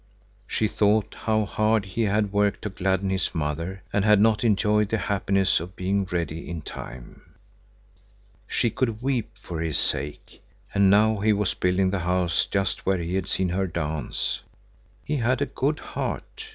She 0.47 0.67
thought 0.67 1.13
how 1.15 1.45
hard 1.45 1.85
he 1.85 2.01
had 2.05 2.33
worked 2.33 2.63
to 2.63 2.69
gladden 2.69 3.11
his 3.11 3.35
mother 3.35 3.83
and 3.93 4.03
had 4.03 4.19
not 4.19 4.43
enjoyed 4.43 4.89
the 4.89 4.97
happiness 4.97 5.59
of 5.59 5.75
being 5.75 6.05
ready 6.05 6.49
in 6.49 6.63
time. 6.63 7.21
She 8.47 8.71
could 8.71 9.03
weep 9.03 9.29
for 9.39 9.61
his 9.61 9.77
sake. 9.77 10.41
And 10.73 10.89
now 10.89 11.19
he 11.19 11.33
was 11.33 11.53
building 11.53 11.91
the 11.91 11.99
house 11.99 12.47
just 12.47 12.83
where 12.83 12.97
he 12.97 13.13
had 13.13 13.29
seen 13.29 13.49
her 13.49 13.67
dance. 13.67 14.41
He 15.05 15.17
had 15.17 15.39
a 15.39 15.45
good 15.45 15.77
heart. 15.77 16.47